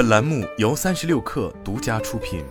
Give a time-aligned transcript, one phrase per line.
[0.00, 2.42] 本栏目由三十六氪独家出品。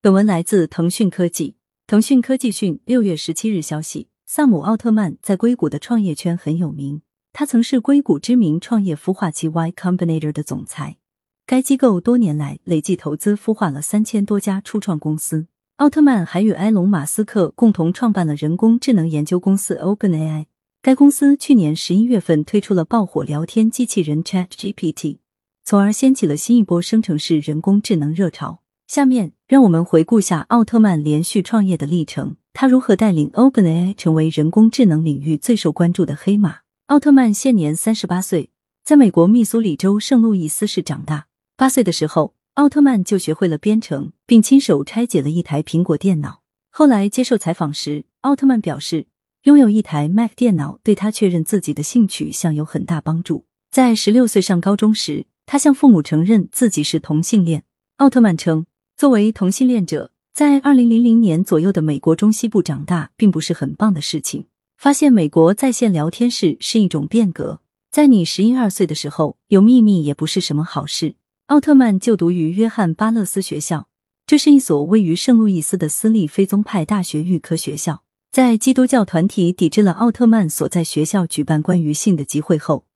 [0.00, 1.56] 本文来自腾讯科技。
[1.86, 7.02] 腾讯科技讯六月十七日消息，萨姆奥特曼在硅谷的创业圈很有名，
[7.34, 10.96] 他曾是硅谷知名创业孵化器 Y Combinator 的总裁。
[11.44, 15.48] 该机构多年来累计投资孵化了三千多家初创公司。
[15.76, 20.46] 奥特曼还与埃隆·马斯克共同创办了人工智能研究公司 OpenAI。
[20.84, 25.18] 该公司去年十一月份推出了爆火聊天机器人 ChatGPT，
[25.64, 28.62] 从而掀起了新一波生成式人工智能热潮。
[28.88, 36.62] 下面让我们回顾下奥特曼连续创业的历程，他如何带领 OpenAI 成为人工智能领域最受关注的黑马。
[36.86, 38.50] 奥特曼现年三十八岁，
[38.84, 41.28] 在美国密苏里州圣路易斯市长大。
[41.56, 42.34] 八岁的时候。
[42.54, 46.42] 奥特曼就学会了编程，并亲手拆解了一台苹果电脑。
[46.68, 49.06] 后来接受采访时，奥特曼表示，
[49.44, 53.44] 拥有一台 Mac 电脑对他确认自己的性取向有很大帮助。
[53.72, 57.64] 在十六岁上高中时，他向父母承认自己是同性恋。
[57.96, 64.46] 奥特曼称，作为同性恋者，在二零零零年左右的美国中西部长大，并不是很棒的事情。
[64.76, 67.60] 发现美国在线聊天室是一种变革。
[67.90, 71.16] 在你十一二岁的时候，有秘密也不是什么好事。
[71.46, 73.88] 奥特曼就读于约翰巴勒斯学校，
[74.24, 78.04] 这是一所位于圣路易斯的私立非宗派大学预科学校。
[78.32, 82.86] 在基督教团体抵制了奥特曼所在学校举办关于性的集会后，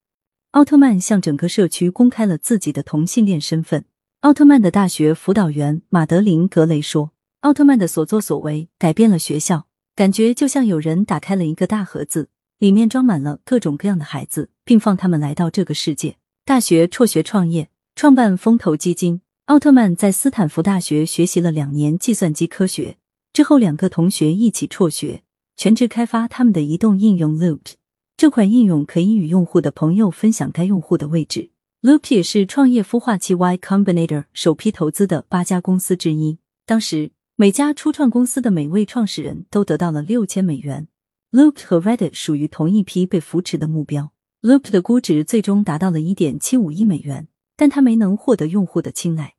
[0.52, 3.84] 奥特曼向整个社区公开了自己的同性恋身份。
[4.20, 17.68] 奥特曼的大学辅导员马德琳·格雷说：“奥特曼的所作所为改变了学校，感觉就像有人打开了一个大盒子，里面装满了各种各样的孩子，并放他们来到这个世界。”大学辍学创业。
[17.94, 22.96] 创办风投基金，奥特曼在斯坦福大学学习了两年计算机科学，
[23.34, 25.22] 之后两个同学一起辍学，
[25.56, 27.60] 全职开发他们的移动应用 Loop。
[28.16, 31.50] 这款应用可以与用户的朋友分享该用户的位置。
[31.82, 36.38] Loop 也是创业孵化器 Y Combinator 首批投资的八家公司之一。
[36.64, 40.88] 当时每家初创公司的每位创始人都得到了六千美元。
[41.32, 44.12] Loop 和 Reddit 属于同一批被扶持的目标。
[44.42, 47.28] Loop 的估值最终达到了一点七五亿美元。
[47.58, 49.32] 但他没能获得用户的青睐，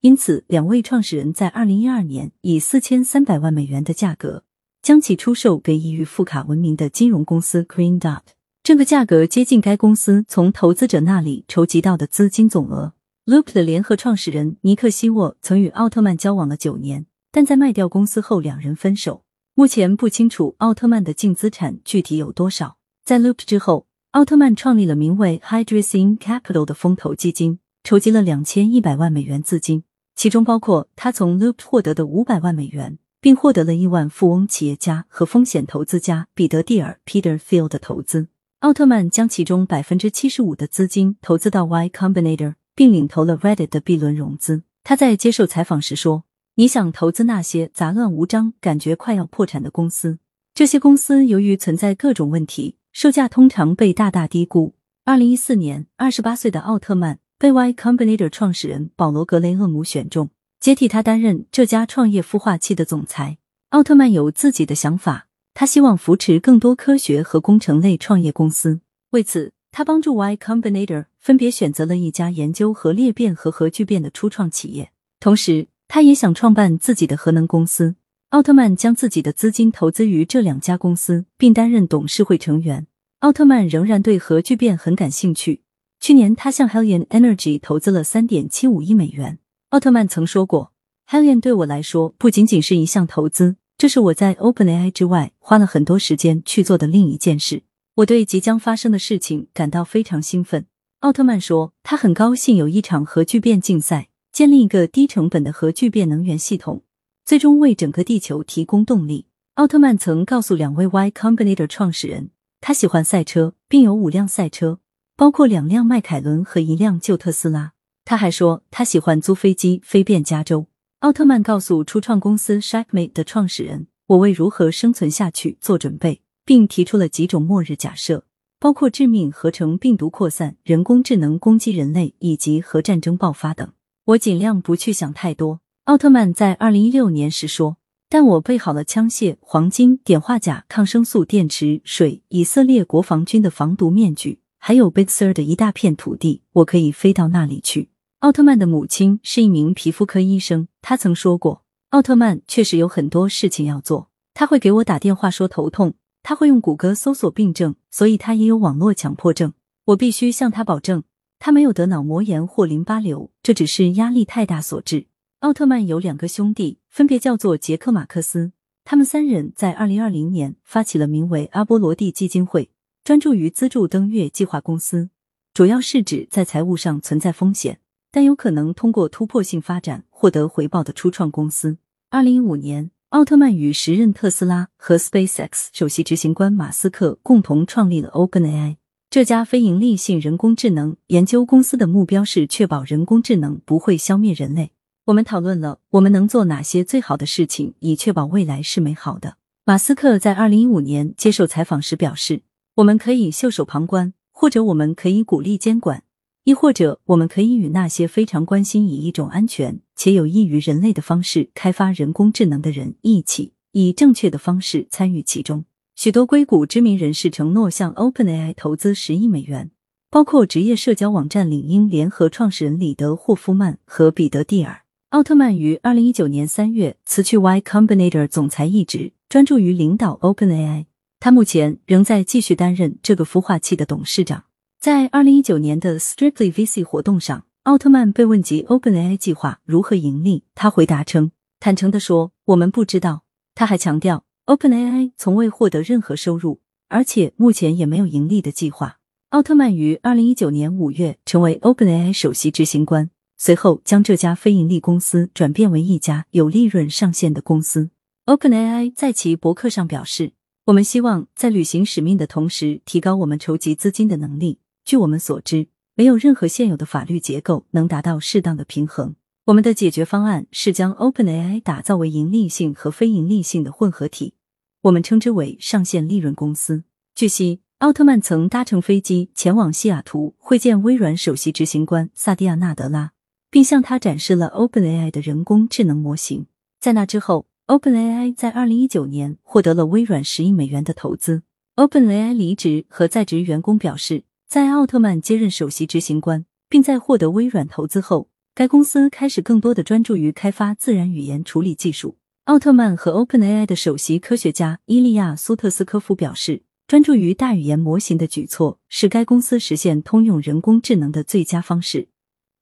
[0.00, 4.42] 因此两位创始人在二零一二年以四千三百万美元的价格
[4.90, 8.22] 将其出售给以富卡闻名的金融公司 Green Dot，
[8.64, 12.94] 这个价格接近该公司从投资者那里筹集到的资金总额。
[13.24, 19.22] Loop 的联合创始人尼克希沃曾与奥特曼交往了九年，但在卖掉公司后两人分手。
[19.54, 22.76] 目前不清楚奥特曼的净资产具体有多少。
[23.04, 23.86] 在 Loop 之后。
[24.10, 29.84] 奥特曼创立了名为 Hydrazine Capital 的风投基金，筹集了两千一百万美元资金，
[30.16, 38.28] 其中包括他从 Loop 获得的五百万美元，并获得了亿万富翁企业家和风险投资家彼得蒂尔 Peter Thiel 的投资。
[38.60, 44.62] 奥特曼将其中百分之七十五的资金投资到 Y Combinator，并领投了 Reddit 的 B 轮融资。
[44.84, 46.24] 他在接受采访时说
[46.56, 50.18] ：“你想投资那些杂乱无章、感觉快要破产的公司？
[50.54, 54.74] 这些公司由于存在各种问题。”售价通常被大大低估。
[55.04, 60.30] 二零一四年，二十八岁的奥特曼被 Y Combinator 创始人保罗·格雷厄姆选中，
[60.60, 63.38] 接替他担任这家创业孵化器的总裁。
[63.70, 68.82] 奥特曼有自己的想法，他希望扶持更多科学和工程类创业公司。
[69.12, 77.94] 为此，他帮助 Y Combinator 分别选择了一家研究核裂变和核聚变的初创企业，同时他也想创办自己的核能公司。
[78.28, 82.86] 奥特曼将自己的资金投资于这两家公司，并担任董事会成员。
[83.20, 85.62] 奥特曼仍然对核聚变很感兴趣。
[85.98, 89.38] 去年，他向 Helion Energy 投资了三点七五亿美元。
[89.70, 90.72] 奥特曼曾说过
[91.08, 97.62] ：“Helion 对我来说不仅仅是一项投资，这是我在 OpenAI 之外花了很多时间去做的另一件事。
[97.94, 100.66] 我对即将发生的事情感到非常兴奋。”
[101.00, 106.82] 奥特曼说：“他很高兴有一场核聚变竞赛，建立一个低成本的核聚变能源系统。”
[107.24, 109.26] 最终为整个地球提供动力。
[109.54, 112.30] 奥特曼曾告诉两位 Y Combinator 创始人，
[112.60, 114.80] 他喜欢赛车，并有五辆赛车，
[115.14, 117.74] 包括两辆迈凯伦和一辆旧特斯拉。
[118.10, 120.66] 他还说他喜欢租飞机飞遍加州。
[120.98, 128.24] 奥特曼告诉初创公司 Shackmate 的创始人：“我为如何生存下去做准备，并提出了几种末日假设，
[128.58, 133.70] 包括致命合成病毒扩散、人工智能攻击人类以及核战争爆发等。
[134.06, 137.76] 我尽量不去想太多。”奥特曼在二零一六年时说
[138.10, 159.54] ：“但我备好了枪械、黄金、碘化钾、抗生素、电池、水、以色列国防军的防毒面具，还有 Big Sur 的一大片土地，我可以飞到那里去。”奥特曼的母亲是一名皮肤科医生，他曾说过：“奥特曼确实有很多事情要做，他会给我打电话说头痛，他会用谷歌搜索病症，所以他也有网络强迫症。
[159.86, 161.02] 我必须向他保证，
[161.38, 165.06] 他没有得脑膜炎或淋巴瘤，这只是压力太大所致。
[165.38, 168.52] 奥特曼有两个兄弟，分别叫做杰克马克思。
[168.84, 172.70] 他们三人在二零二零年发起了名为阿波罗蒂基金会，
[173.02, 175.08] 专注于资助登月计划公司，
[175.54, 177.78] 主要是指在财务上存在风险，
[178.12, 181.78] 但有可能通过突破性发展获得回报的初创公司。
[182.10, 188.76] 二零一五年，奥特曼与时任特斯拉和 SpaceX 首席执行官马斯克共同创立了 OpenAI。
[189.08, 194.70] 这家非营利性人工智能研究公司的目标是确保人工智能不会消灭人类。
[195.06, 199.36] 我们讨论了我们能做哪些最好的事情，以确保未来是美好的。
[199.64, 202.42] 马斯克在二零一五年接受采访时表示
[202.76, 206.04] ：“我们可以袖手旁观，或者我们可以鼓励监管，
[206.50, 215.64] 亦或者我们可以与那些非常关心以一种安全且有益于人类的方式开发人工智能的人一起，以正确的方式参与其中。”
[215.94, 219.70] 许多硅谷知名人士承诺向 OpenAI 投资十亿美元，
[220.10, 224.82] 包括职业社交网站领英联合创始人李德霍夫曼和彼得蒂尔。
[225.10, 230.86] 奥特曼于二零一九年三月辞去 Y Combinator 总裁一职，专注于领导 OpenAI。
[231.20, 234.42] 他目前仍在继续担任这个孵化器的董事长。
[234.80, 243.24] 在二零一九年的 Strictly VC 活动上，奥特曼被问及 OpenAI 计划如何盈利，他回答称：“坦诚地说，我们不知道。”
[243.54, 244.24] 他还强调。
[244.46, 249.00] OpenAI 从未获得任何收入，而且目前也没有盈利的计划。
[249.28, 257.90] 奥特曼于二零一九年五月成为 OpenAI 首席执行官，随后将这家非盈利公司转变为一家有利润上限的公司。
[258.24, 260.32] OpenAI 在其博客上表示
[260.64, 264.58] ：“我们希望在履行使命的同时，提高我们筹集资金的能力。
[264.90, 269.14] 据我们所知，没有任何现有的法律结构能达到适当的平衡。
[269.44, 274.34] 我们的解决方案是将 OpenAI 打造为盈利性和非盈利性的混合体。”
[274.82, 276.82] 我们称之为上限利润公司。
[277.14, 283.12] 据悉，奥特曼曾搭乘飞机前往西雅图会见微软首席执行官萨蒂亚·纳德拉，
[283.48, 286.46] 并向他展示了 OpenAI 的人工智能模型。
[286.80, 291.44] 在那之后，OpenAI 在二零一九年获得了微软十亿美元的投资。
[291.76, 302.16] OpenAI 离职和在职员工表示，在奥特曼接任首席执行官，并在获得微软投资后，该公司开始更多的专注于开发自然语言处理技术。
[302.46, 312.08] 奥特曼和 OpenAI 的首席科学家伊利亚·苏特斯科夫表示，专注于大语言模型的举措是该公司实现通用人工智能的最佳方式。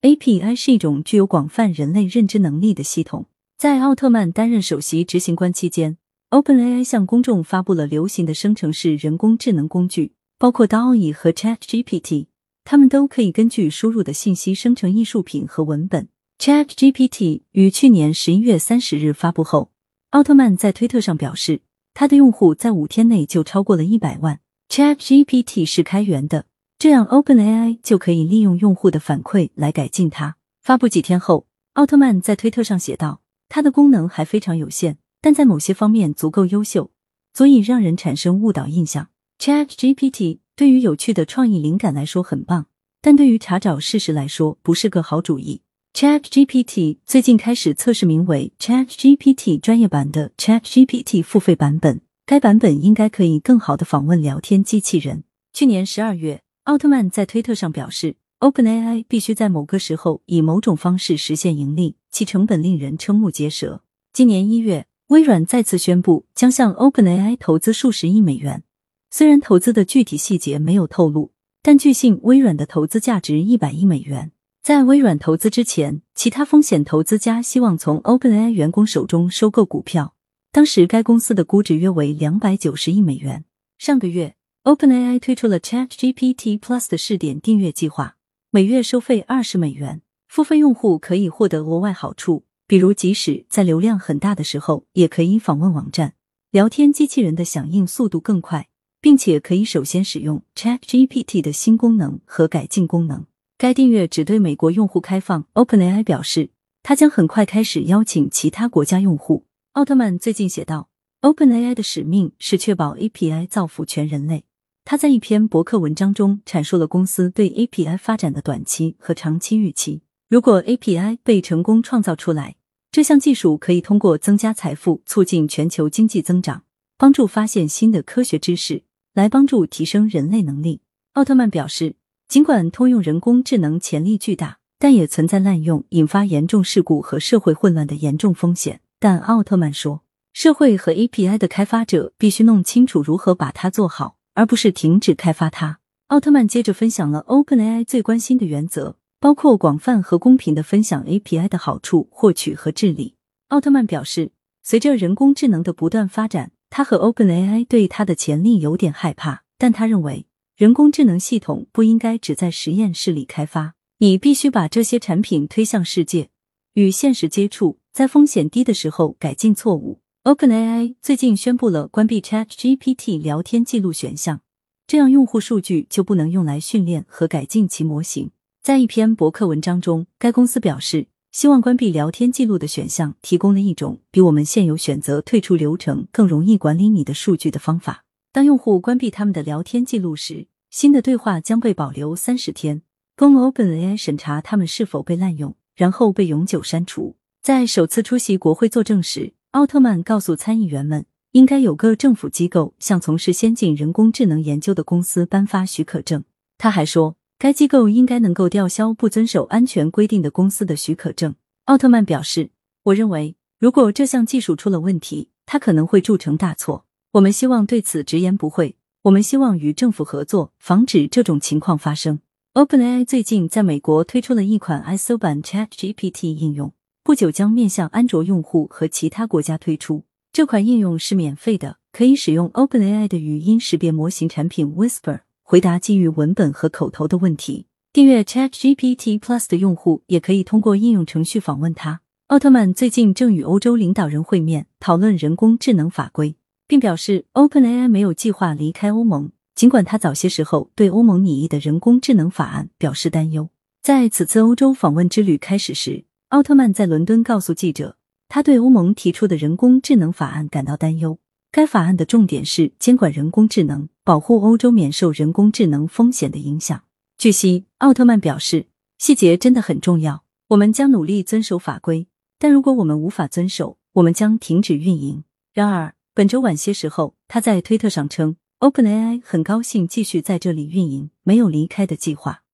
[0.02, 3.24] API 是一种具有广泛人类认知能力的系统。
[3.56, 5.96] 在奥特曼担任首席执行官期间
[6.28, 12.26] ，OpenAI 向公众发布了流行的生成式人工智能工具，包括 DALL-E 和 ChatGPT，
[12.64, 16.08] 它们都可以根据输入的信息生成艺术品和文本。
[16.38, 19.72] ChatGPT 于去年十一月三十日发布后。
[20.10, 21.60] 奥特曼在推特上表示，
[21.92, 24.38] 他的用户在五天内就超过了一百万。
[24.68, 26.46] ChatGPT 是开源的，
[26.78, 30.36] 这样 OpenAI 就可以利用用户的反馈来改进它。
[30.62, 36.92] 发布几天后，奥特曼在推特上写道：“它的功能还非常有限，但在某些方面足够优秀，
[37.34, 39.08] 足以让人产生误导印象。
[39.38, 42.66] ChatGPT 对于有趣的创意灵感来说很棒，
[43.00, 45.62] 但对于查找事实来说不是个好主意。”
[45.94, 55.22] ChatGPT 最近开始测试名为 ChatGPT 专业版的 ChatGPT 付费版本，该版本应该可以更好的访问聊天机器人。
[55.52, 63.82] 去年十二月，奥特曼在推特上表示，OpenAI 必须在某个时候以某种方式实现盈利，其成本令人瞠目结舌。
[64.12, 68.64] 今年一月，微软再次宣布将向 OpenAI 投资数十亿美元，
[69.10, 74.32] 虽然投资的具体细节没有透露，但据信微软的投资价值一百亿美元。
[74.62, 80.14] 在微软投资之前，其他风险投资家希望从 OpenAI 员工手中收购股票。
[80.52, 83.44] 当时该公司的估值约为两百九十亿美元。
[83.78, 84.34] 上个月
[84.64, 88.16] ，OpenAI 推出了 ChatGPT Plus 的试点订阅计划，
[88.50, 90.02] 每月收费二十美元。
[90.26, 96.12] 付费用户可以获得额外好处，比如即使在流量很大的时候，也可以访问网站。
[96.50, 98.67] 聊天机器人的响应速度更快，
[99.00, 103.26] 并且可以首先使用 ChatGPT 的新功能和改进功能。
[103.56, 105.44] 该订阅只对美国用户开放。
[105.54, 106.50] OpenAI 表示，
[106.82, 109.44] 它将很快开始邀请其他国家用户。
[109.72, 110.88] 奥特曼最近写道
[111.22, 114.44] ：“OpenAI 的使命是确保 API 造福全人类。”
[114.84, 120.00] 他在一篇博客文章中阐述了公司对 API 发展的短期和长期预期。
[120.28, 122.56] 如果 API 被成功创造出来，
[122.90, 126.64] 这项技术可以通过增加财富、促进全球经济增长、
[126.96, 128.82] 帮助发现新的科学知识，
[129.18, 130.80] 来帮助提升人类能力。
[131.12, 131.96] 奥特曼表示。
[132.28, 138.82] 尽管通用人工智能潜力巨大，但也存在滥用、引发严重事故和社会混乱的严重风险。
[138.98, 140.02] 但奥特曼说，
[140.34, 145.78] 社会和 API 的开发者必须弄清楚如何把它做好，而不是停止开发它。
[146.08, 153.14] 奥特曼接着分享了 OpenAI 最关心的原则，包括广泛和公平的分享 API 的好处、获取和治理。
[153.48, 154.32] 奥特曼表示，
[154.62, 166.30] 随着人工智能的不断发展，他和 OpenAI 对它的潜力有点害怕，但他认为人工智能系统不应该只在实验室里开发，你必须把这些产品推向世界，
[166.74, 170.00] 与现实接触，在风险低的时候改进错误。
[170.24, 174.42] OpenAI 最近宣布了关闭 ChatGPT 聊天记录选项，
[174.86, 178.30] 这样用户数据就不能用来训练和改进其模型。
[178.62, 188.04] 在一篇博客文章中，该公司表示，希望关闭聊天记录的选项提供了一种比我们现有选择退出流程更容易管理你的数据的方法。
[188.32, 192.82] 当用户关闭他们的聊天记录时，新的对话将被保留三十天，
[193.14, 197.16] 供 OpenAI 审查他们是否被滥用，然后被永久删除。
[197.42, 206.24] 在首次出席国会作证时，奥特曼告诉参议员们，应该有个政府机构向从事先进人工智能研究的公司颁发许可证。
[206.56, 211.36] 他还说，该机构应该能够吊销不遵守安全规定的公司的许可证。
[211.66, 212.50] 奥特曼表示
[212.82, 216.84] ：“我认为，如果这项技术出了问题，它可能会铸成大错。
[217.12, 218.74] 我们希望对此直言不讳。
[219.02, 222.18] 我们希望与政府合作，防止这种情况发生。”
[222.54, 226.72] OpenAI 最近在美国推出了一款 ISO 版 ChatGPT 应用。
[227.04, 230.02] 不久将面向安卓用户和其他国家推出。
[230.32, 237.64] 这款应用是免费的，可以使用 OpenAI 的语音识别模型产品 Whisper 回答基于文本和口头的问题。
[237.90, 242.02] 订阅 ChatGPT Plus 的用户也可以通过应用程序访问它。
[242.26, 246.36] 奥特曼最近正与欧洲领导人会面，讨论人工智能法规，
[246.66, 253.48] 并表示 OpenAI 没有计划离开欧盟，尽管他早些时候对欧盟拟议的人工智能法案表示担忧。
[253.80, 256.04] 在此次欧洲访问之旅开始时。
[256.28, 257.96] 奥特曼在伦敦告诉记者，
[258.28, 261.18] 他对欧盟提出的人工智能法案感到担忧。
[261.50, 266.82] 该法案的重点是监管人工智能，保护欧洲免受人工智能风险的影响。
[267.16, 268.66] 据悉，奥特曼表示，
[268.98, 270.24] 细节真的很重要。
[270.48, 272.06] 我们将努力遵守法规，
[272.38, 275.24] 但如果我们无法遵守，我们将停止运营。
[275.54, 282.42] 然而，本周晚些时候，他在推特上称，OpenAI 很高兴继续在这里运营，没有离开的计划。